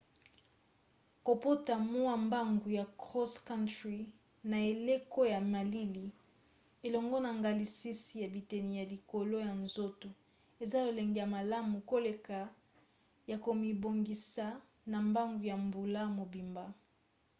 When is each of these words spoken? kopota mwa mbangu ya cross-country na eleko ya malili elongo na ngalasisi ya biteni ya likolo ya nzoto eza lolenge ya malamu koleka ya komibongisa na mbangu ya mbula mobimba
kopota 1.25 1.73
mwa 1.79 2.15
mbangu 2.25 2.69
ya 2.69 2.85
cross-country 2.85 4.09
na 4.43 4.59
eleko 4.65 5.25
ya 5.27 5.39
malili 5.41 6.05
elongo 6.87 7.17
na 7.25 7.29
ngalasisi 7.35 8.13
ya 8.21 8.27
biteni 8.35 8.71
ya 8.79 8.85
likolo 8.93 9.35
ya 9.47 9.53
nzoto 9.63 10.09
eza 10.63 10.77
lolenge 10.85 11.19
ya 11.23 11.27
malamu 11.35 11.75
koleka 11.91 12.39
ya 13.31 13.37
komibongisa 13.45 14.45
na 14.91 14.97
mbangu 15.07 15.43
ya 15.51 15.57
mbula 15.65 16.01
mobimba 16.17 16.65